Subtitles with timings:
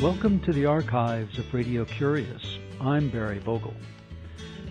[0.00, 2.60] Welcome to the archives of Radio Curious.
[2.80, 3.74] I'm Barry Vogel.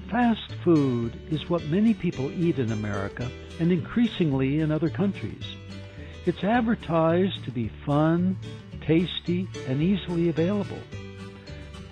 [0.09, 3.29] Fast food is what many people eat in America
[3.59, 5.43] and increasingly in other countries.
[6.25, 8.38] It's advertised to be fun,
[8.79, 10.79] tasty, and easily available.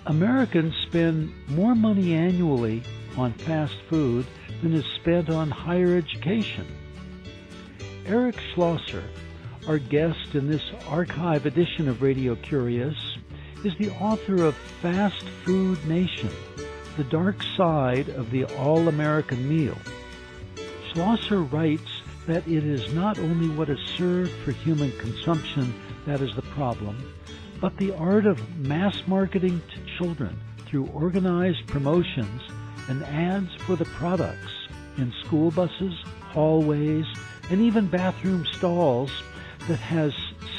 [0.06, 2.82] Americans spend more money annually
[3.18, 4.24] on fast food
[4.62, 6.66] than is spent on higher education.
[8.06, 9.02] Eric Schlosser,
[9.66, 12.94] our guest in this archive edition of Radio Curious,
[13.64, 16.30] is the author of Fast Food Nation,
[16.96, 19.76] The Dark Side of the All-American Meal.
[20.92, 21.90] Schlosser writes
[22.28, 25.74] that it is not only what is served for human consumption
[26.06, 27.12] that is the problem,
[27.60, 32.40] but the art of mass marketing to children through organized promotions
[32.88, 35.94] and ads for the products in school buses,
[36.30, 37.04] hallways,
[37.50, 39.10] and even bathroom stalls
[39.68, 40.12] that has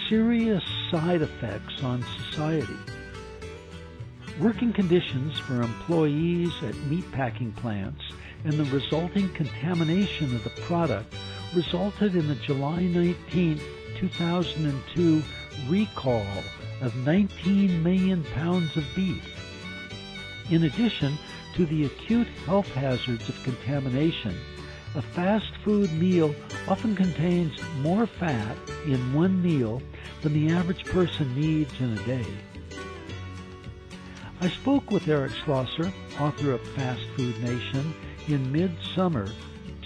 [0.10, 2.78] serious side effects on society.
[4.40, 8.02] Working conditions for employees at meatpacking plants
[8.44, 11.14] and the resulting contamination of the product
[11.56, 13.60] resulted in the July 19,
[13.96, 15.24] 2002
[15.68, 16.26] recall
[16.82, 19.24] of 19 million pounds of beef.
[20.52, 21.18] In addition
[21.56, 24.38] to the acute health hazards of contamination,
[24.98, 26.34] a fast food meal
[26.68, 29.80] often contains more fat in one meal
[30.24, 32.26] than the average person needs in a day.
[34.42, 37.94] I spoke with Eric Schlosser, author of Fast Food Nation,
[38.28, 39.28] in midsummer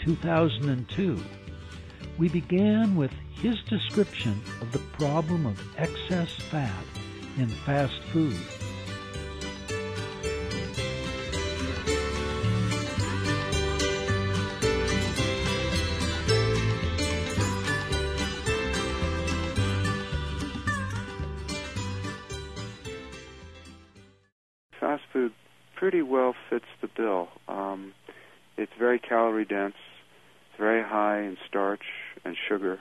[0.06, 1.22] 2002.
[2.18, 6.86] We began with his description of the problem of excess fat
[7.38, 8.38] in fast food.
[27.02, 27.30] Bill.
[27.48, 27.94] Um,
[28.58, 29.76] it's very calorie dense.
[30.50, 31.86] It's very high in starch
[32.24, 32.80] and sugar.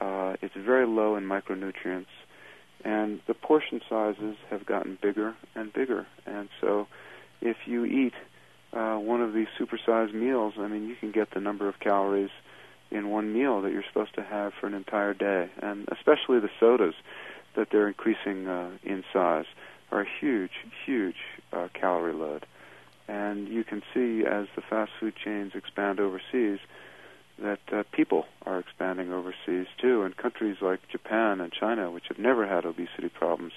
[0.00, 2.14] Uh, it's very low in micronutrients,
[2.84, 6.06] and the portion sizes have gotten bigger and bigger.
[6.26, 6.88] And so,
[7.40, 8.14] if you eat
[8.72, 12.30] uh, one of these supersized meals, I mean, you can get the number of calories
[12.90, 15.48] in one meal that you're supposed to have for an entire day.
[15.62, 16.94] And especially the sodas
[17.56, 19.46] that they're increasing uh, in size
[19.92, 20.50] are a huge,
[20.84, 21.16] huge
[21.52, 22.46] uh, calorie load.
[23.08, 26.58] And you can see as the fast food chains expand overseas
[27.38, 30.02] that uh, people are expanding overseas too.
[30.02, 33.52] And countries like Japan and China, which have never had obesity problems,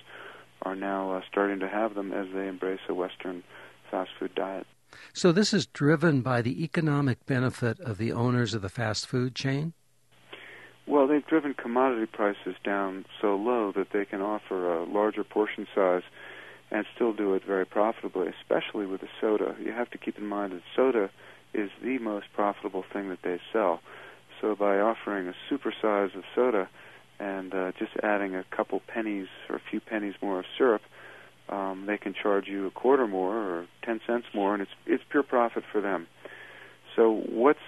[0.63, 3.43] are now uh, starting to have them as they embrace a Western
[3.89, 4.67] fast food diet.
[5.13, 9.35] So, this is driven by the economic benefit of the owners of the fast food
[9.35, 9.73] chain?
[10.87, 15.67] Well, they've driven commodity prices down so low that they can offer a larger portion
[15.75, 16.03] size
[16.71, 19.55] and still do it very profitably, especially with the soda.
[19.63, 21.09] You have to keep in mind that soda
[21.53, 23.79] is the most profitable thing that they sell.
[24.41, 26.69] So by offering a super size of soda
[27.19, 30.81] and uh, just adding a couple pennies or a few pennies more of syrup,
[31.49, 35.03] um, they can charge you a quarter more or ten cents more, and it's it's
[35.09, 36.07] pure profit for them.
[36.95, 37.59] So what's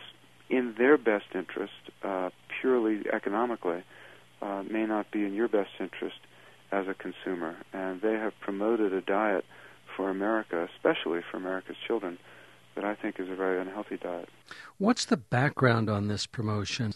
[0.49, 1.73] in their best interest,
[2.03, 3.83] uh, purely economically,
[4.41, 6.17] uh, may not be in your best interest
[6.71, 7.55] as a consumer.
[7.73, 9.45] And they have promoted a diet
[9.95, 12.17] for America, especially for America's children,
[12.75, 14.29] that I think is a very unhealthy diet.
[14.77, 16.93] What's the background on this promotion?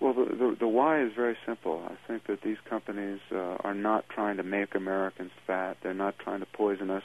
[0.00, 1.82] Well, the, the, the why is very simple.
[1.86, 5.76] I think that these companies uh, are not trying to make Americans fat.
[5.82, 7.02] They're not trying to poison us.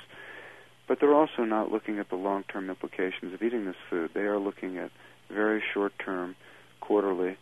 [0.88, 4.12] But they're also not looking at the long-term implications of eating this food.
[4.14, 4.92] They are looking at
[5.30, 6.36] very short-term,
[6.80, 7.38] quarterly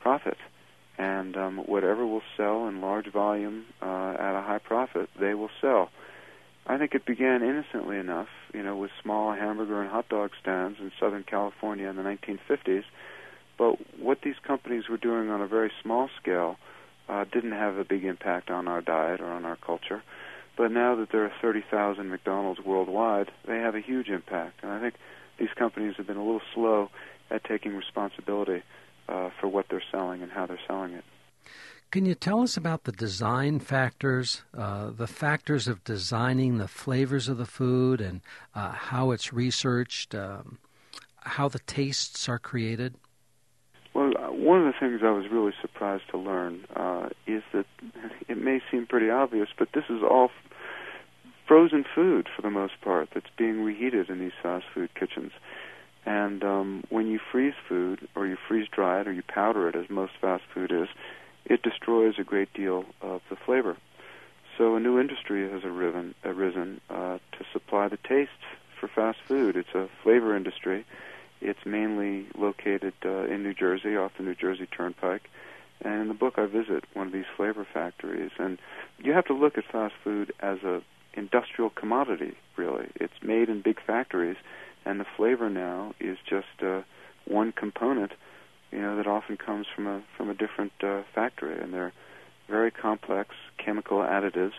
[0.00, 0.38] profit.
[0.98, 5.50] And um, whatever will sell in large volume uh, at a high profit, they will
[5.60, 5.90] sell.
[6.66, 10.78] I think it began innocently enough, you know, with small hamburger and hot dog stands
[10.80, 12.84] in Southern California in the 1950s.
[13.58, 16.56] But what these companies were doing on a very small scale
[17.08, 20.02] uh, didn't have a big impact on our diet or on our culture.
[20.56, 24.62] But now that there are 30,000 McDonald's worldwide, they have a huge impact.
[24.62, 24.94] And I think
[25.38, 26.90] these companies have been a little slow
[27.30, 28.62] at taking responsibility
[29.08, 31.04] uh, for what they're selling and how they're selling it.
[31.92, 37.28] Can you tell us about the design factors, uh, the factors of designing the flavors
[37.28, 38.20] of the food and
[38.54, 40.58] uh, how it's researched, um,
[41.20, 42.94] how the tastes are created?
[43.94, 47.66] Well, uh, one of the things I was really surprised to learn uh, is that
[48.28, 50.30] it may seem pretty obvious, but this is all
[51.46, 55.32] frozen food for the most part that's being reheated in these fast food kitchens.
[56.06, 59.74] And um, when you freeze food, or you freeze dry it, or you powder it,
[59.74, 60.88] as most fast food is,
[61.44, 63.76] it destroys a great deal of the flavor.
[64.56, 68.32] So a new industry has arisen, arisen uh, to supply the tastes
[68.80, 69.56] for fast food.
[69.56, 70.86] It's a flavor industry.
[71.40, 75.28] It's mainly located uh, in New Jersey, off the New Jersey Turnpike.
[75.82, 78.30] And in the book, I visit one of these flavor factories.
[78.38, 78.58] And
[78.98, 80.82] you have to look at fast food as a
[81.14, 82.34] industrial commodity.
[82.56, 84.36] Really, it's made in big factories,
[84.86, 86.82] and the flavor now is just uh,
[87.26, 88.12] one component.
[88.72, 91.92] You know that often comes from a from a different uh, factory, and they're
[92.48, 94.54] very complex chemical additives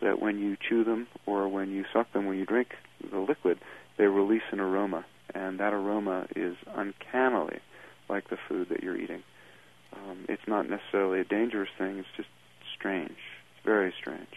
[0.00, 2.74] that when you chew them or when you suck them, when you drink
[3.10, 3.58] the liquid,
[3.96, 5.04] they release an aroma,
[5.34, 7.60] and that aroma is uncannily
[8.08, 9.22] like the food that you're eating.
[9.92, 12.28] Um, it's not necessarily a dangerous thing; it's just
[12.76, 13.10] strange.
[13.10, 14.34] It's very strange.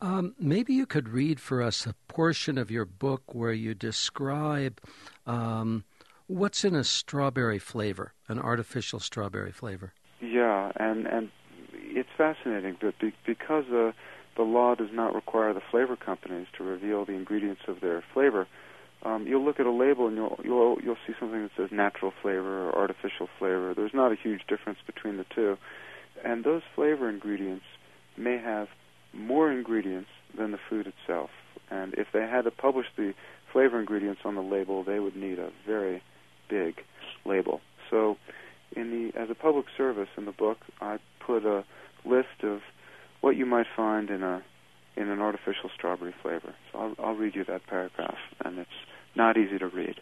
[0.00, 4.80] Um, maybe you could read for us a portion of your book where you describe
[5.26, 5.84] um,
[6.26, 9.92] what's in a strawberry flavor, an artificial strawberry flavor.
[10.20, 11.30] Yeah, and and
[11.72, 13.92] it's fascinating, but be, because uh,
[14.36, 18.46] the law does not require the flavor companies to reveal the ingredients of their flavor,
[19.02, 22.12] um, you'll look at a label and you'll you'll you'll see something that says natural
[22.22, 23.74] flavor or artificial flavor.
[23.74, 25.58] There's not a huge difference between the two,
[26.24, 27.64] and those flavor ingredients
[28.16, 28.68] may have
[29.18, 31.30] more ingredients than the food itself.
[31.70, 33.14] And if they had to publish the
[33.52, 36.02] flavor ingredients on the label, they would need a very
[36.48, 36.76] big
[37.24, 37.60] label.
[37.90, 38.16] So,
[38.74, 41.64] in the as a public service in the book, I put a
[42.04, 42.60] list of
[43.20, 44.42] what you might find in a
[44.96, 46.54] in an artificial strawberry flavor.
[46.72, 48.70] So I'll, I'll read you that paragraph, and it's
[49.14, 50.00] not easy to read.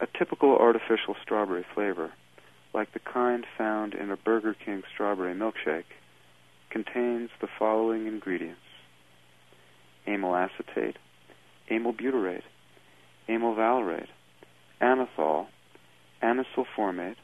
[0.00, 2.12] A typical artificial strawberry flavor,
[2.72, 5.90] like the kind found in a Burger King strawberry milkshake,
[6.70, 8.60] contains the following ingredients.
[10.06, 10.96] Amyl acetate,
[11.70, 12.42] amyl butyrate,
[13.28, 14.08] amyl valerate,
[14.80, 15.46] anethol,
[16.22, 17.16] anisyl formate,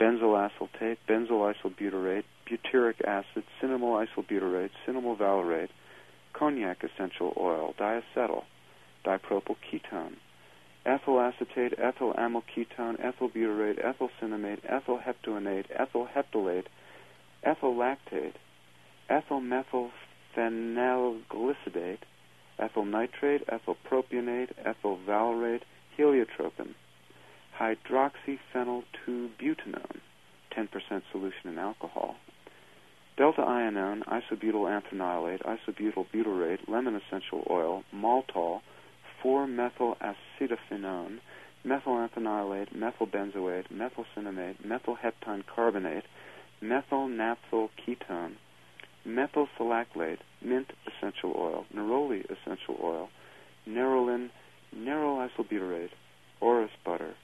[0.00, 5.70] benzyl acetate, benzyl isobutyrate, butyric acid, cinnamyl isobutyrate, cinnamyl valerate,
[6.32, 8.44] cognac essential oil, diacetyl,
[9.04, 10.16] dipropyl ketone,
[10.84, 16.66] ethyl acetate, ethyl amyl ketone, ethyl butyrate, ethyl cinnamate, ethyl heptanoate, ethyl heptylate,
[17.42, 18.34] ethyl lactate,
[19.08, 19.90] ethyl methyl
[20.34, 21.98] phenyl phenylglycidate,
[22.58, 25.64] ethyl nitrate, ethyl propionate, ethyl valerate,
[25.96, 26.74] heliotrope,
[27.58, 30.00] hydroxyphenyl 2-butanone,
[30.56, 32.16] 10% solution in alcohol,
[33.16, 38.60] delta ionone, isobutyl anthranilate, isobutyl butyrate, lemon essential oil, maltol,
[39.22, 41.20] 4-methyl acetophenone,
[41.64, 46.04] methyl anthranilate, methyl benzoate, methyl cinnamate, methyl heptine carbonate,
[46.60, 48.34] methyl naphthyl ketone,
[49.04, 53.08] methyl salicylate, mint essential oil, neroli essential oil,
[53.68, 54.30] nerolin,
[54.76, 55.90] neryl isobutyrate,
[56.40, 57.14] orris butter,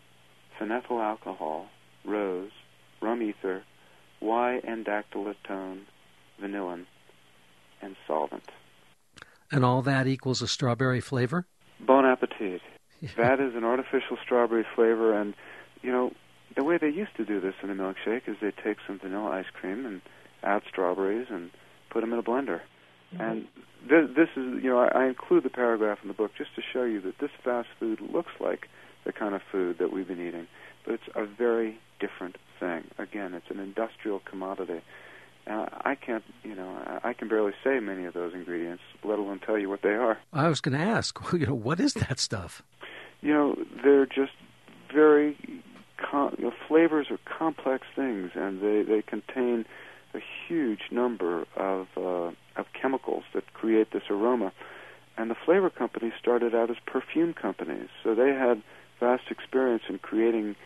[0.58, 1.66] phenethyl alcohol,
[2.04, 2.50] rose,
[3.00, 3.62] rum ether,
[4.20, 5.80] Y-undecalactone,
[6.42, 6.84] vanillin,
[7.80, 8.50] and solvent.
[9.50, 11.46] And all that equals a strawberry flavor?
[11.80, 12.60] Bon appetit.
[13.16, 15.34] that is an artificial strawberry flavor, and,
[15.82, 16.12] you know,
[16.54, 19.30] the way they used to do this in a milkshake is they take some vanilla
[19.30, 20.02] ice cream and
[20.42, 21.50] add strawberries and
[21.90, 22.60] put them in a blender.
[23.14, 23.20] Mm-hmm.
[23.20, 23.48] And
[23.88, 26.62] this, this is, you know, I, I include the paragraph in the book just to
[26.72, 28.68] show you that this fast food looks like
[29.04, 30.46] the kind of food that we've been eating,
[30.84, 32.84] but it's a very different thing.
[32.98, 34.80] Again, it's an industrial commodity.
[35.46, 39.40] Uh, I can't, you know, I can barely say many of those ingredients, let alone
[39.44, 40.18] tell you what they are.
[40.32, 42.62] I was going to ask, you know, what is that stuff?
[43.22, 44.32] You know, they're just
[44.92, 45.36] very
[45.98, 49.66] com- you know, flavors are complex things, and they they contain
[50.14, 54.52] a huge number of uh, of chemicals that create this aroma.
[55.16, 58.62] And the flavor companies started out as perfume companies, so they had
[59.00, 60.56] vast experience in creating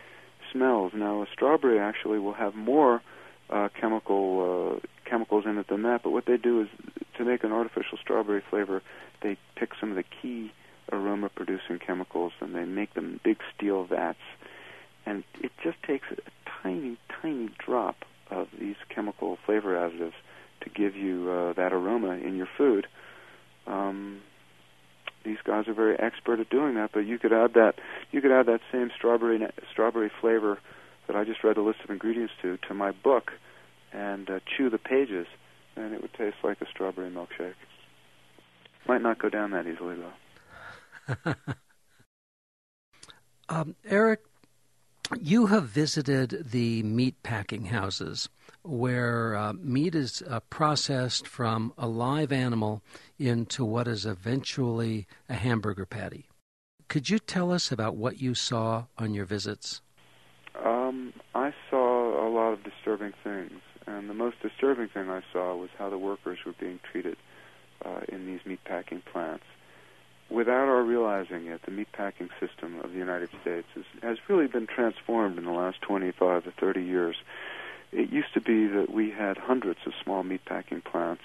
[0.51, 0.93] smells.
[0.93, 3.01] Now, a strawberry actually will have more
[3.49, 6.03] uh, chemical uh, chemicals in it than that.
[6.03, 6.67] But what they do is
[7.17, 8.81] to make an artificial strawberry flavor,
[9.21, 10.51] they pick some of the key
[10.91, 14.19] aroma producing chemicals and they make them big steel vats.
[15.05, 16.17] And it just takes a
[16.63, 20.13] tiny, tiny drop of these chemical flavor additives
[20.61, 22.87] to give you uh, that aroma in your food.
[23.67, 24.21] Um,
[25.23, 26.91] these guys are very expert at doing that.
[26.93, 27.75] But you could add that
[28.11, 30.59] you could add that same strawberry strawberry flavor
[31.07, 33.31] that I just read the list of ingredients to to my book,
[33.91, 35.27] and uh, chew the pages,
[35.75, 37.55] and it would taste like a strawberry milkshake.
[38.87, 41.33] Might not go down that easily though.
[43.49, 44.21] um, Eric,
[45.19, 48.29] you have visited the meat packing houses
[48.63, 52.81] where uh, meat is uh, processed from a live animal
[53.19, 56.29] into what is eventually a hamburger patty.
[56.87, 59.81] Could you tell us about what you saw on your visits?
[60.63, 65.55] Um, I saw a lot of disturbing things, and the most disturbing thing I saw
[65.55, 67.17] was how the workers were being treated
[67.83, 69.43] uh, in these meatpacking plants.
[70.29, 74.67] Without our realizing it, the meatpacking system of the United States is, has really been
[74.67, 77.15] transformed in the last 25 to 30 years.
[77.91, 81.23] It used to be that we had hundreds of small meatpacking plants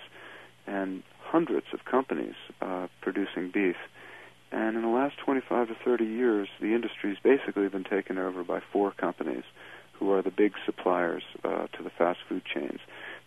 [0.67, 3.77] and hundreds of companies uh, producing beef.
[4.53, 8.61] And in the last 25 to 30 years, the industry's basically been taken over by
[8.73, 9.45] four companies
[9.93, 12.81] who are the big suppliers uh, to the fast food chains.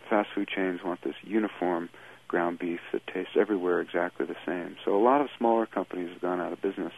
[0.03, 1.89] The fast food chains want this uniform
[2.33, 4.75] ground beef that tastes everywhere exactly the same.
[4.83, 6.91] So a lot of smaller companies have gone out of business.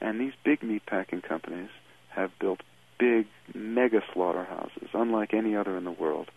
[0.00, 1.70] And these big meat packing companies
[2.10, 2.60] have built
[2.96, 6.28] big mega slaughterhouses, unlike any other in the world.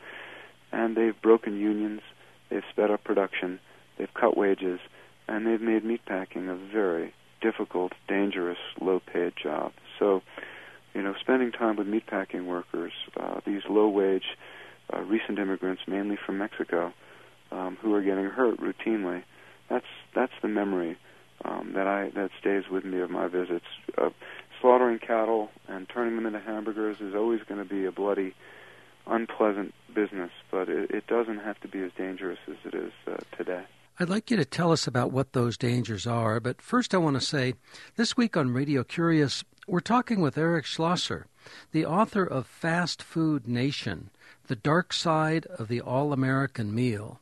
[0.72, 2.02] And they've broken unions,
[2.50, 3.60] they've sped up production,
[4.00, 4.80] they've cut wages,
[5.28, 9.74] and they've made meatpacking a very difficult, dangerous, low-paid job.
[10.00, 10.24] So,
[10.96, 14.26] you know, spending time with meatpacking workers, uh, these low-wage,
[14.92, 16.94] uh, recent immigrants, mainly from Mexico,
[17.84, 19.24] who are getting hurt routinely.
[19.70, 19.86] That's
[20.16, 20.98] that's the memory
[21.46, 23.66] um, that I that stays with me of my visits.
[23.98, 24.10] Uh,
[24.62, 28.34] slaughtering cattle and turning them into hamburgers is always going to be a bloody,
[29.06, 33.18] unpleasant business, but it, it doesn't have to be as dangerous as it is uh,
[33.38, 33.64] today.
[34.00, 37.16] I'd like you to tell us about what those dangers are, but first I want
[37.16, 37.54] to say
[37.96, 41.28] this week on Radio Curious, we're talking with Eric Schlosser,
[41.74, 44.10] the author of Fast Food Nation
[44.48, 47.20] The Dark Side of the All American Meal.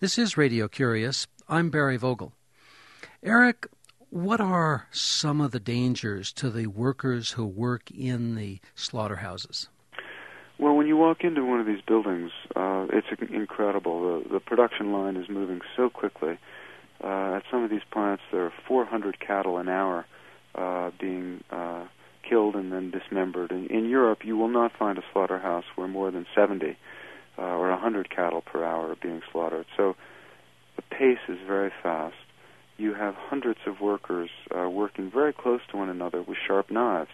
[0.00, 1.26] This is Radio Curious.
[1.48, 2.32] I'm Barry Vogel.
[3.22, 3.66] Eric,
[4.10, 9.68] what are some of the dangers to the workers who work in the slaughterhouses?
[10.58, 14.22] Well, when you walk into one of these buildings, uh, it's incredible.
[14.22, 16.38] The, the production line is moving so quickly.
[17.02, 20.06] Uh, at some of these plants, there are 400 cattle an hour
[20.54, 21.84] uh, being uh,
[22.28, 23.50] killed and then dismembered.
[23.50, 26.76] In, in Europe, you will not find a slaughterhouse where more than 70
[27.38, 29.66] uh, or 100 cattle per hour being slaughtered.
[29.76, 29.96] So
[30.76, 32.16] the pace is very fast.
[32.78, 37.10] You have hundreds of workers uh, working very close to one another with sharp knives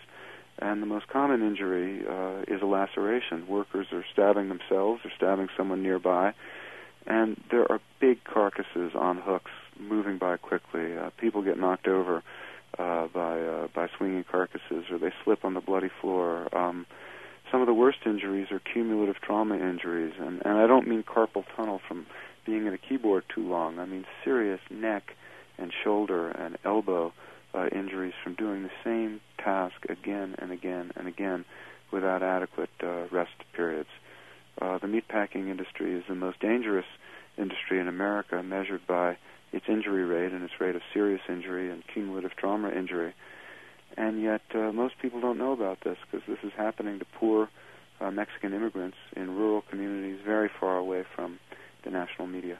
[0.60, 3.46] and the most common injury uh, is a laceration.
[3.46, 6.34] Workers are stabbing themselves or stabbing someone nearby,
[7.06, 10.96] and there are big carcasses on hooks moving by quickly.
[10.96, 12.22] Uh, people get knocked over
[12.78, 16.48] uh, by uh, by swinging carcasses, or they slip on the bloody floor.
[16.56, 16.86] Um,
[17.50, 21.44] some of the worst injuries are cumulative trauma injuries, and, and I don't mean carpal
[21.56, 22.06] tunnel from
[22.44, 23.78] being at a keyboard too long.
[23.78, 25.14] I mean serious neck
[25.58, 27.12] and shoulder and elbow
[27.54, 31.44] uh, injuries from doing the same task again and again and again
[31.90, 33.88] without adequate uh, rest periods.
[34.60, 36.86] Uh, the meatpacking industry is the most dangerous
[37.36, 39.16] industry in America, measured by
[39.52, 43.14] its injury rate and its rate of serious injury and cumulative trauma injury.
[43.96, 47.48] And yet, uh, most people don't know about this because this is happening to poor
[48.00, 51.38] uh, Mexican immigrants in rural communities very far away from
[51.84, 52.58] the national media.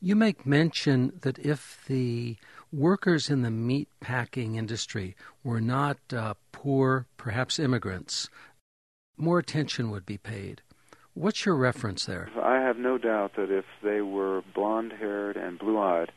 [0.00, 2.36] You make mention that if the
[2.72, 8.28] workers in the meat packing industry were not uh, poor, perhaps immigrants,
[9.18, 10.62] more attention would be paid.
[11.14, 12.30] What's your reference there?
[12.42, 16.12] I have no doubt that if they were blonde haired and blue eyed,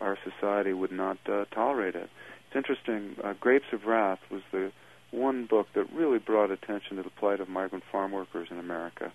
[0.00, 2.10] our society would not uh, tolerate it.
[2.54, 4.70] It's interesting, uh, Grapes of Wrath was the
[5.10, 9.12] one book that really brought attention to the plight of migrant farm workers in America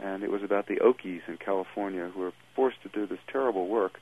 [0.00, 3.68] and it was about the Okies in California who were forced to do this terrible
[3.68, 4.00] work.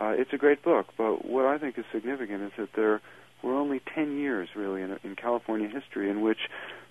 [0.00, 3.00] Uh, it's a great book, but what I think is significant is that there
[3.42, 6.38] were only 10 years, really, in, in California history in which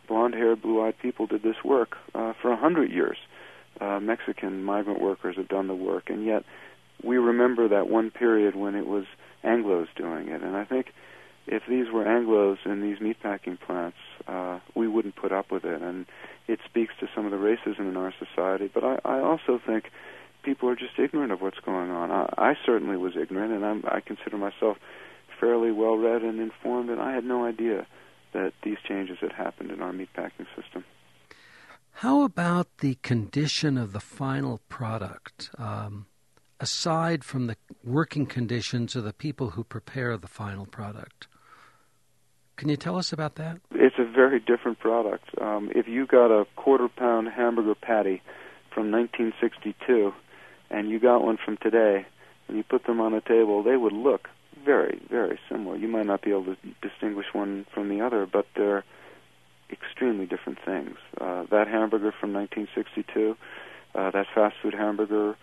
[0.08, 1.96] blonde-haired, blue-eyed people did this work.
[2.14, 3.18] Uh, for a hundred years,
[3.80, 6.44] uh, Mexican migrant workers have done the work, and yet
[7.04, 9.06] we remember that one period when it was
[9.46, 10.42] Anglos doing it.
[10.42, 10.88] And I think
[11.48, 13.98] if these were Anglos in these meatpacking plants,
[14.28, 15.82] uh, we wouldn't put up with it.
[15.82, 16.06] And
[16.48, 18.70] it speaks to some of the racism in our society.
[18.74, 19.92] But I, I also think
[20.44, 22.12] people are just ignorant of what's going on.
[22.12, 24.78] I, I certainly was ignorant, and I'm, I consider myself
[25.40, 27.86] fairly well read and informed, and I had no idea
[28.34, 30.84] that these changes had happened in our meatpacking system.
[32.00, 35.50] How about the condition of the final product?
[35.58, 36.08] Um,
[36.60, 41.28] aside from the working conditions of the people who prepare the final product,
[42.58, 43.60] can you tell us about that?
[43.72, 45.30] It's a very different product.
[45.42, 48.22] Um, if you got a quarter pound hamburger patty
[48.74, 50.14] from 1962
[50.70, 52.06] and you got one from today
[52.48, 54.30] and you put them on a table, they would look
[54.64, 55.76] very, very similar.
[55.76, 58.84] You might not be able to distinguish one from the other, but they're
[59.70, 60.96] extremely different things.
[61.20, 63.36] Uh, that hamburger from 1962,
[63.94, 65.36] uh, that fast food hamburger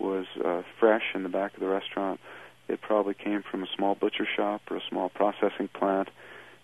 [0.00, 2.20] was uh, fresh in the back of the restaurant
[2.70, 6.08] it probably came from a small butcher shop or a small processing plant,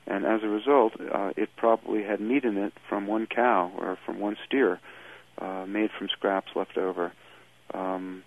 [0.06, 3.98] and as a result, uh, it probably had meat in it from one cow or
[4.06, 4.78] from one steer,
[5.38, 7.12] uh, made from scraps left over.
[7.74, 8.22] Um,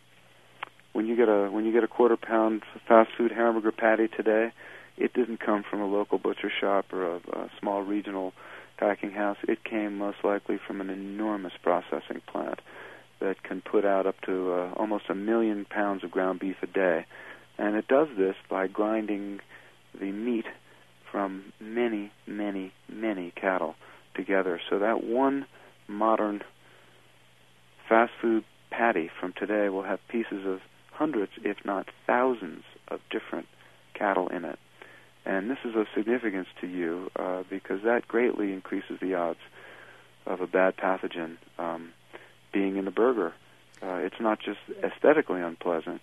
[0.92, 4.52] when you get a when you get a quarter pound fast food hamburger patty today,
[4.98, 8.34] it didn't come from a local butcher shop or a, a small regional
[8.78, 9.38] packing house.
[9.48, 12.60] It came most likely from an enormous processing plant
[13.20, 16.68] that can put out up to uh, almost a million pounds of ground beef a
[16.68, 17.06] day.
[17.58, 19.42] And it does this by grinding
[20.00, 20.46] the meat
[21.12, 23.76] from many, many, many cattle
[24.16, 24.60] together.
[24.70, 25.46] So that one
[25.88, 26.42] modern
[27.88, 30.60] fast food patty from today will have pieces of
[30.92, 33.48] hundreds, if not thousands, of different
[33.94, 34.60] cattle in it.
[35.26, 39.40] And this is of significance to you uh, because that greatly increases the odds
[40.26, 41.92] of a bad pathogen um,
[42.52, 43.34] being in the burger.
[43.82, 46.02] Uh, it's not just aesthetically unpleasant,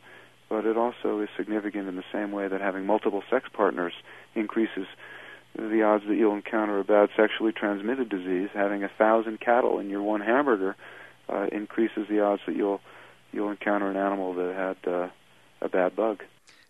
[0.49, 3.93] but it also is significant in the same way that having multiple sex partners
[4.35, 4.87] increases
[5.55, 8.49] the odds that you'll encounter a bad sexually transmitted disease.
[8.55, 10.77] Having a thousand cattle in your one hamburger
[11.29, 12.81] uh, increases the odds that you'll
[13.33, 15.09] you'll encounter an animal that had uh,
[15.61, 16.23] a bad bug.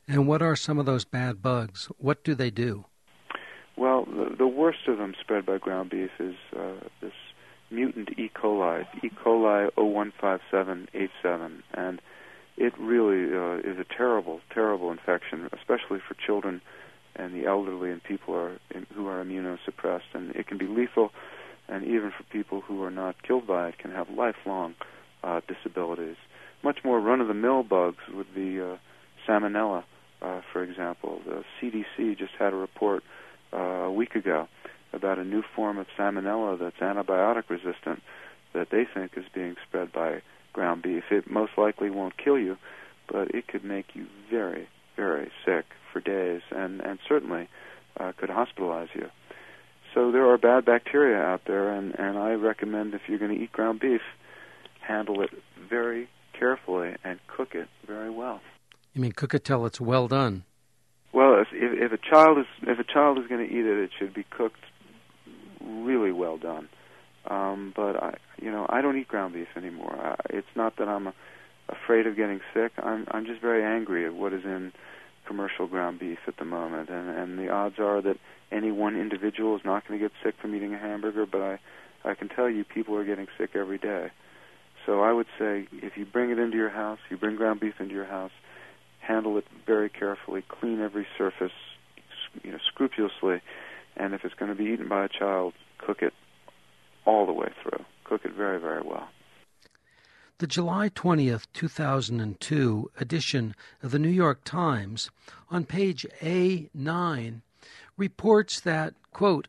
[0.09, 1.88] And what are some of those bad bugs?
[1.99, 2.85] What do they do?
[3.76, 7.12] Well, the, the worst of them spread by ground beef is uh, this
[7.71, 8.31] mutant E.
[8.35, 9.11] coli, E.
[9.11, 12.01] coli O157:H7, and
[12.57, 16.61] it really uh, is a terrible, terrible infection, especially for children
[17.15, 18.59] and the elderly and people are,
[18.95, 20.15] who are immunosuppressed.
[20.15, 21.11] And it can be lethal,
[21.69, 24.75] and even for people who are not killed by it, can have lifelong
[25.25, 26.17] uh, disabilities.
[26.63, 28.77] Much more run-of-the-mill bugs would be uh,
[29.27, 29.85] salmonella,
[30.23, 31.21] uh, for example.
[31.25, 33.03] The CDC just had a report
[33.53, 34.49] uh, a week ago
[34.97, 38.03] about a new form of salmonella that's antibiotic resistant
[38.53, 40.23] that they think is being spread by
[40.53, 41.05] ground beef.
[41.11, 42.57] It most likely won't kill you,
[43.09, 47.49] but it could make you very, very sick for days and, and certainly
[47.99, 49.09] uh, could hospitalize you.
[49.95, 53.43] So there are bad bacteria out there, and, and I recommend if you're going to
[53.43, 54.03] eat ground beef,
[54.81, 55.31] handle it
[55.71, 58.41] very carefully and cook it very well.
[58.93, 60.45] You mean cook it till it's well done?
[61.13, 63.91] Well, if, if a child is if a child is going to eat it, it
[63.99, 64.61] should be cooked
[65.67, 66.69] really well done.
[67.29, 69.97] Um, but I, you know, I don't eat ground beef anymore.
[70.00, 71.15] I, it's not that I'm a,
[71.69, 72.73] afraid of getting sick.
[72.79, 74.73] I'm I'm just very angry at what is in
[75.26, 78.19] commercial ground beef at the moment, and and the odds are that
[78.52, 81.26] any one individual is not going to get sick from eating a hamburger.
[81.26, 81.59] But I
[82.05, 84.11] I can tell you, people are getting sick every day.
[84.85, 87.75] So I would say, if you bring it into your house, you bring ground beef
[87.81, 88.31] into your house,
[89.00, 91.50] handle it very carefully, clean every surface,
[92.45, 93.43] you know, scrupulously,
[93.97, 96.13] and if it's going to be eaten by a child, cook it
[97.04, 97.85] all the way through.
[98.04, 99.09] Cook it very, very well.
[100.39, 105.11] The July 20th, 2002 edition of the New York Times,
[105.50, 107.41] on page A9,
[107.97, 109.49] reports that, quote,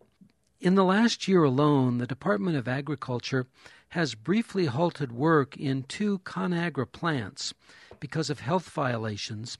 [0.61, 3.47] in the last year alone, the Department of Agriculture
[3.89, 7.53] has briefly halted work in two ConAgra plants
[7.99, 9.57] because of health violations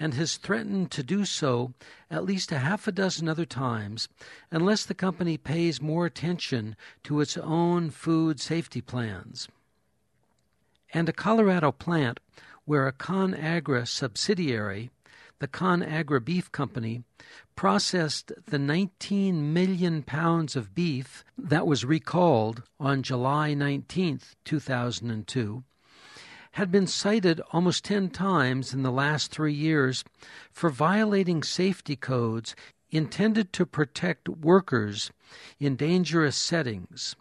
[0.00, 1.74] and has threatened to do so
[2.10, 4.08] at least a half a dozen other times
[4.50, 9.46] unless the company pays more attention to its own food safety plans.
[10.94, 12.18] And a Colorado plant
[12.64, 14.90] where a ConAgra subsidiary,
[15.38, 17.04] the ConAgra Beef Company,
[17.54, 25.62] processed the 19 million pounds of beef that was recalled on July 19, 2002,
[26.52, 30.04] had been cited almost 10 times in the last three years
[30.50, 32.56] for violating safety codes
[32.90, 35.10] intended to protect workers
[35.58, 37.14] in dangerous settings.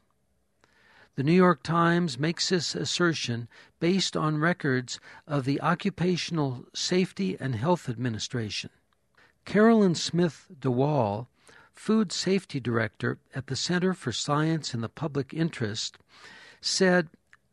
[1.15, 7.56] The New York Times makes this assertion based on records of the Occupational Safety and
[7.56, 8.70] Health Administration.
[9.46, 11.28] Caroline Smith DeWaal,
[11.74, 15.98] Food Safety Director at the Center for Science in the Public Interest,
[16.62, 17.10] said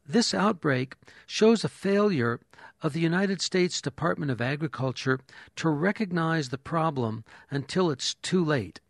[0.09, 0.95] this outbreak
[1.27, 2.41] shows a failure
[2.83, 5.21] of the United States Department of Agriculture
[5.57, 8.81] to recognize the problem until it's too late.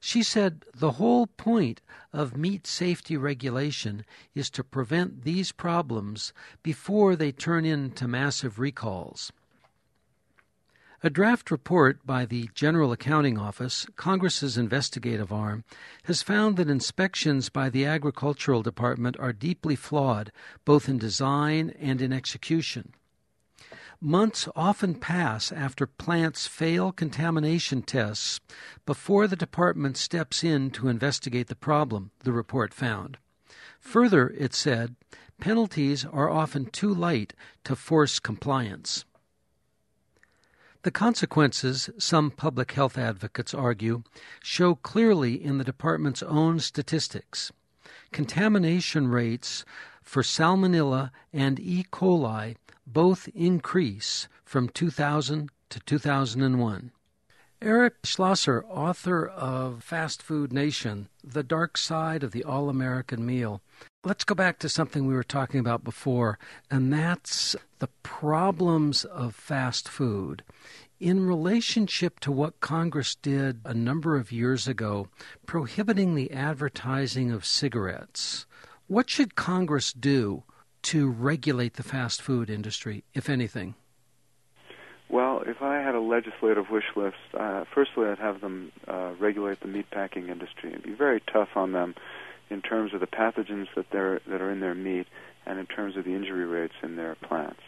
[0.00, 1.80] She said the whole point
[2.12, 9.32] of meat safety regulation is to prevent these problems before they turn into massive recalls.
[11.02, 15.62] A draft report by the General Accounting Office, Congress's investigative arm,
[16.04, 20.32] has found that inspections by the Agricultural Department are deeply flawed,
[20.64, 22.94] both in design and in execution.
[24.00, 28.40] Months often pass after plants fail contamination tests
[28.86, 33.18] before the department steps in to investigate the problem, the report found.
[33.80, 34.96] Further, it said,
[35.40, 39.04] penalties are often too light to force compliance.
[40.86, 44.04] The consequences, some public health advocates argue,
[44.40, 47.50] show clearly in the department's own statistics.
[48.12, 49.64] Contamination rates
[50.04, 51.84] for Salmonella and E.
[51.90, 52.54] coli
[52.86, 56.92] both increase from 2000 to 2001.
[57.60, 63.60] Eric Schlosser, author of Fast Food Nation, The Dark Side of the All American Meal.
[64.06, 66.38] Let's go back to something we were talking about before,
[66.70, 70.44] and that's the problems of fast food.
[71.00, 75.08] In relationship to what Congress did a number of years ago,
[75.44, 78.46] prohibiting the advertising of cigarettes,
[78.86, 80.44] what should Congress do
[80.82, 83.74] to regulate the fast food industry, if anything?
[85.08, 89.58] Well, if I had a legislative wish list, uh, firstly, I'd have them uh, regulate
[89.58, 91.96] the meatpacking industry and be very tough on them
[92.50, 95.06] in terms of the pathogens that they're that are in their meat
[95.46, 97.60] and in terms of the injury rates in their plants.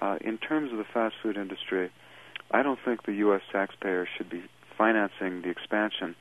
[0.00, 1.90] Uh, in terms of the fast food industry,
[2.50, 3.42] I don't think the U.S.
[3.50, 4.44] taxpayer should be
[4.76, 6.14] financing the expansion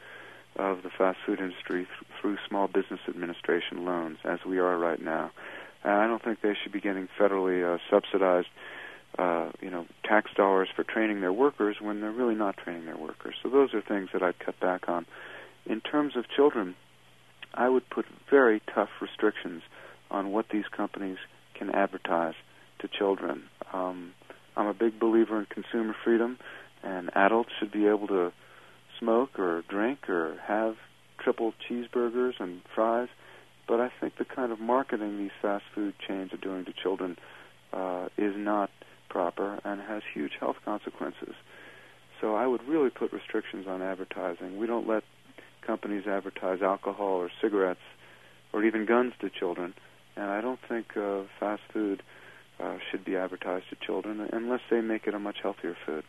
[0.55, 5.01] of the fast food industry th- through Small Business Administration loans, as we are right
[5.01, 5.29] now.
[5.83, 8.47] And I don't think they should be getting federally uh, subsidized
[9.17, 12.97] uh, you know, tax dollars for training their workers when they're really not training their
[12.97, 13.36] workers.
[13.41, 15.05] So those are things that I'd cut back on.
[15.65, 16.75] In terms of children,
[17.58, 19.63] I would put very tough restrictions
[20.12, 21.17] on what these companies
[21.56, 22.36] can advertise
[22.80, 23.43] to children.
[23.74, 24.13] Um,
[24.56, 26.38] I'm a big believer in consumer freedom,
[26.84, 28.32] and adults should be able to
[29.00, 30.76] smoke or drink or have
[31.20, 33.10] triple cheeseburgers and fries.
[33.67, 37.17] But I think the kind of marketing these fast food chains are doing to children
[37.74, 38.70] uh, is not
[39.10, 41.34] proper and has huge health consequences.
[42.22, 44.58] So I would really put restrictions on advertising.
[44.58, 45.04] We don't let
[45.67, 47.82] companies advertise alcohol or cigarettes
[48.53, 49.73] or even guns to children,
[50.15, 52.01] and I don't think uh, fast food
[52.60, 56.03] uh, should be advertised to children unless they make it a much healthier food.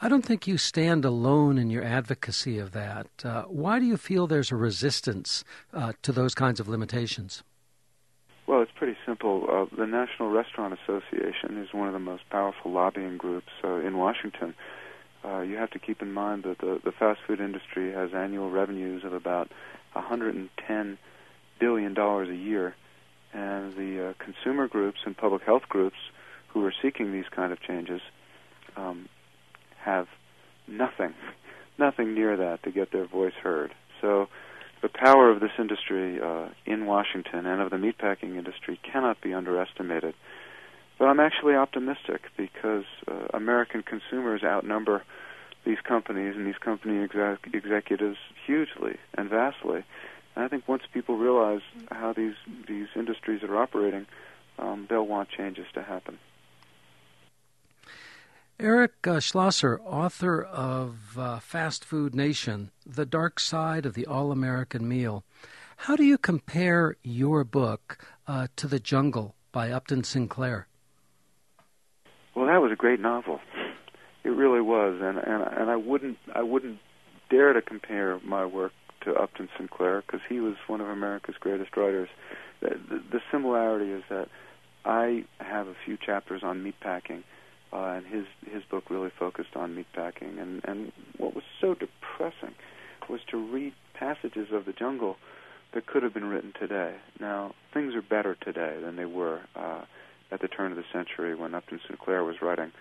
[0.00, 3.08] I don't think you stand alone in your advocacy of that.
[3.24, 7.42] Uh, why do you feel there's a resistance uh, to those kinds of limitations?
[8.46, 9.46] Well, it's pretty simple.
[9.50, 13.96] Uh, the National Restaurant Association is one of the most powerful lobbying groups uh, in
[13.96, 14.54] Washington.
[15.26, 18.50] Uh, you have to keep in mind that the, the fast food industry has annual
[18.50, 19.50] revenues of about
[19.94, 20.98] 110
[21.58, 22.74] billion dollars a year,
[23.32, 25.96] and the uh, consumer groups and public health groups
[26.48, 28.00] who are seeking these kind of changes
[28.76, 29.08] um,
[29.78, 30.06] have
[30.68, 31.14] nothing,
[31.78, 33.74] nothing near that to get their voice heard.
[34.00, 34.28] So
[34.82, 39.34] the power of this industry uh, in Washington and of the meatpacking industry cannot be
[39.34, 40.14] underestimated.
[40.98, 45.02] But I'm actually optimistic because uh, American consumers outnumber
[45.64, 49.84] these companies and these company exec- executives hugely and vastly.
[50.34, 52.34] And I think once people realize how these
[52.66, 54.06] these industries are operating,
[54.58, 56.18] um, they'll want changes to happen.
[58.58, 64.32] Eric uh, Schlosser, author of uh, Fast Food Nation, The Dark Side of the All
[64.32, 65.24] American Meal.
[65.76, 70.68] How do you compare your book uh, to The Jungle by Upton Sinclair?
[72.76, 73.40] Great novel.
[74.24, 76.78] It really was, and and and I wouldn't I wouldn't
[77.30, 81.76] dare to compare my work to Upton Sinclair because he was one of America's greatest
[81.76, 82.08] writers.
[82.60, 84.28] The, the, the similarity is that
[84.84, 87.22] I have a few chapters on meatpacking
[87.72, 90.40] uh, and his his book really focused on meatpacking.
[90.40, 92.54] And and what was so depressing
[93.08, 95.16] was to read passages of the jungle
[95.72, 96.96] that could have been written today.
[97.20, 99.82] Now things are better today than they were uh,
[100.30, 102.72] at the turn of the century when Upton Sinclair was writing.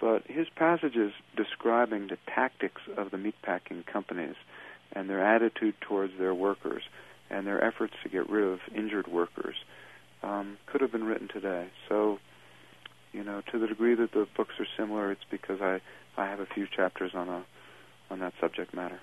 [0.00, 4.36] But his passages describing the tactics of the meatpacking companies
[4.92, 6.82] and their attitude towards their workers
[7.30, 9.56] and their efforts to get rid of injured workers
[10.22, 11.68] um, could have been written today.
[11.88, 12.18] So
[13.12, 15.80] you know, to the degree that the books are similar, it's because I
[16.16, 17.44] I have a few chapters on a
[18.10, 19.00] on that subject matter.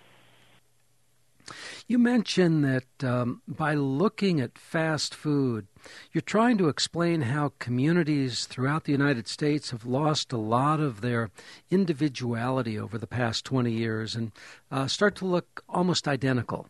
[1.88, 5.67] You mentioned that um, by looking at fast food,
[6.12, 11.01] you're trying to explain how communities throughout the United States have lost a lot of
[11.01, 11.29] their
[11.69, 14.31] individuality over the past 20 years and
[14.71, 16.67] uh, start to look almost identical.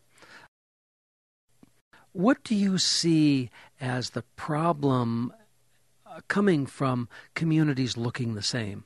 [2.12, 5.34] What do you see as the problem
[6.28, 8.86] coming from communities looking the same?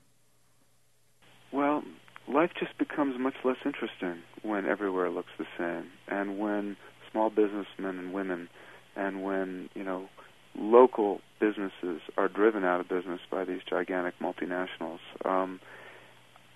[2.31, 6.77] Life just becomes much less interesting when everywhere looks the same, and when
[7.11, 8.49] small businessmen and women,
[8.95, 10.07] and when you know
[10.55, 14.99] local businesses are driven out of business by these gigantic multinationals.
[15.25, 15.59] Um,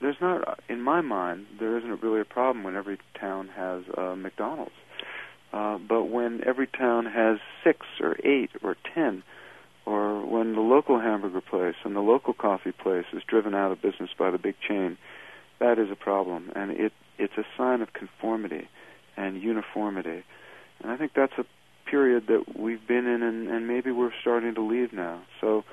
[0.01, 4.15] there's not, in my mind, there isn't really a problem when every town has a
[4.15, 4.71] McDonald's.
[5.53, 9.23] Uh, but when every town has six or eight or ten
[9.85, 13.81] or when the local hamburger place and the local coffee place is driven out of
[13.81, 14.97] business by the big chain,
[15.59, 18.67] that is a problem, and it it's a sign of conformity
[19.15, 20.23] and uniformity,
[20.81, 21.45] and I think that's a
[21.89, 25.21] period that we've been in, and, and maybe we're starting to leave now.
[25.41, 25.63] So,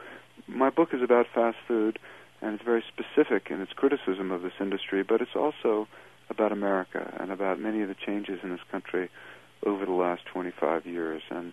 [0.47, 1.99] my book is about fast food,
[2.43, 5.89] and it's very specific in its criticism of this industry, but it's also
[6.29, 9.09] about America and about many of the changes in this country
[9.65, 11.53] over the last 25 years, and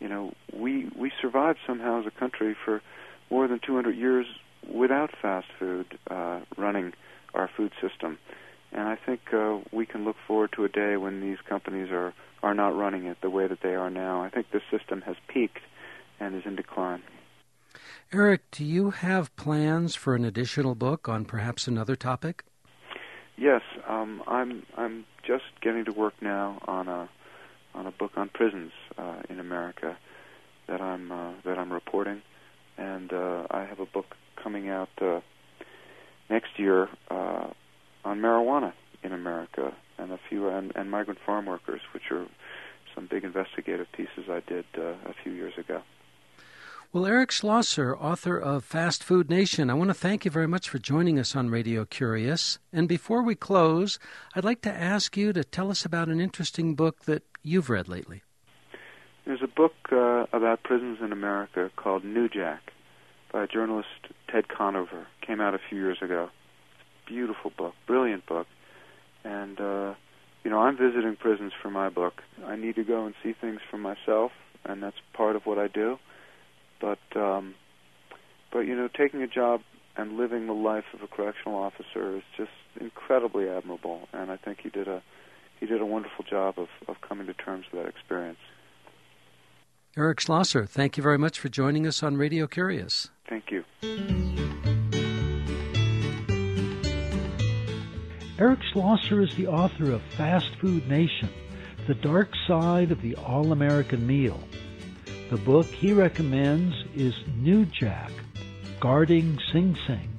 [0.00, 2.82] you know, we we survived somehow as a country for
[3.30, 4.26] more than 200 years
[4.68, 6.92] without fast food uh, running
[7.34, 8.18] our food system,
[8.72, 12.12] and I think uh, we can look forward to a day when these companies are
[12.42, 14.22] are not running it the way that they are now.
[14.22, 15.60] I think the system has peaked
[16.18, 17.02] and is in decline.
[18.12, 22.44] Eric, do you have plans for an additional book on perhaps another topic?
[23.36, 27.08] Yes, um, I'm I'm just getting to work now on a
[27.74, 29.96] on a book on prisons uh, in America
[30.66, 32.22] that I'm uh, that I'm reporting,
[32.76, 35.20] and uh, I have a book coming out uh,
[36.30, 37.48] next year uh,
[38.04, 42.26] on marijuana in America and a few and, and migrant farm workers, which are
[42.94, 45.82] some big investigative pieces I did uh, a few years ago.
[46.92, 50.68] Well, Eric Schlosser, author of Fast Food Nation, I want to thank you very much
[50.68, 52.58] for joining us on Radio Curious.
[52.72, 54.00] And before we close,
[54.34, 57.86] I'd like to ask you to tell us about an interesting book that you've read
[57.86, 58.22] lately.
[59.24, 62.72] There's a book uh, about prisons in America called New Jack
[63.32, 65.06] by a journalist Ted Conover.
[65.26, 66.30] Came out a few years ago.
[67.06, 68.46] Beautiful book, brilliant book.
[69.24, 69.94] And, uh,
[70.44, 72.22] you know, I'm visiting prisons for my book.
[72.46, 74.32] I need to go and see things for myself,
[74.64, 75.98] and that's part of what I do
[76.80, 77.54] but um,
[78.52, 79.60] but you know, taking a job
[79.96, 84.60] and living the life of a correctional officer is just incredibly admirable, and I think
[84.62, 85.02] he did a
[85.60, 88.38] he did a wonderful job of, of coming to terms with that experience.
[89.96, 93.10] Eric Schlosser, thank you very much for joining us on Radio Curious.
[93.30, 93.64] Thank you.
[98.40, 101.28] Eric Schlosser is the author of Fast Food Nation,
[101.86, 104.40] The Dark Side of the All American Meal.
[105.30, 108.10] The book he recommends is New Jack,
[108.80, 110.10] Guarding Sing Sing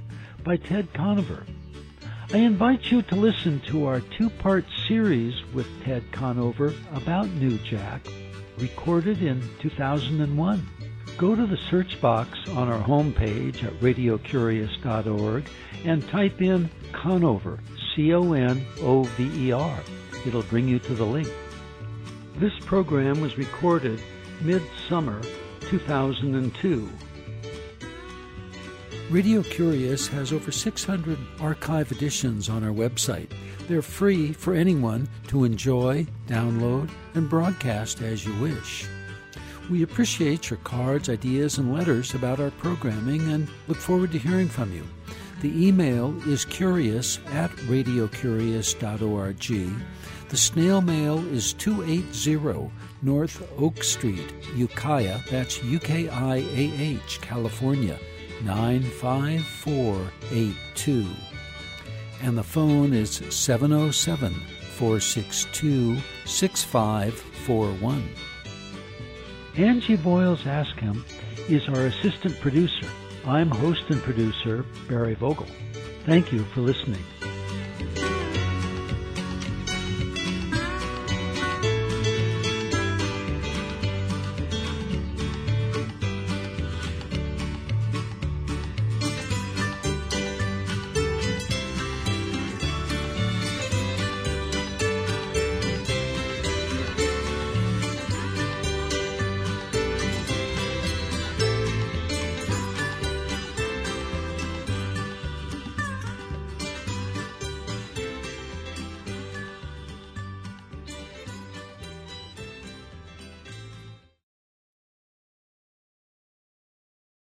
[0.45, 1.45] by Ted Conover.
[2.33, 8.07] I invite you to listen to our two-part series with Ted Conover about New Jack,
[8.57, 10.65] recorded in 2001.
[11.17, 15.47] Go to the search box on our homepage at radiocurious.org
[15.85, 17.59] and type in Conover,
[17.95, 19.79] C-O-N-O-V-E-R.
[20.25, 21.31] It'll bring you to the link.
[22.37, 24.01] This program was recorded
[24.41, 25.21] Midsummer
[25.61, 26.89] 2002.
[29.11, 33.29] Radio Curious has over 600 archive editions on our website.
[33.67, 38.87] They're free for anyone to enjoy, download, and broadcast as you wish.
[39.69, 44.49] We appreciate your cards, ideas, and letters about our programming and look forward to hearing
[44.49, 44.85] from you.
[45.41, 49.71] The email is curious at radiocurious.org.
[50.29, 52.71] The snail mail is 280
[53.01, 57.97] North Oak Street, Ukiah, that's U K I A H, California,
[58.43, 61.07] 95482.
[62.21, 64.33] And the phone is 707
[64.77, 68.09] 462 6541.
[69.57, 71.03] Angie Boyles Ask Him
[71.49, 72.87] is our assistant producer.
[73.25, 75.47] I'm host and producer Barry Vogel.
[76.05, 77.03] Thank you for listening.